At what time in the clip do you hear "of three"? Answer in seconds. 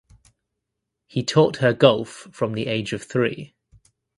2.91-3.53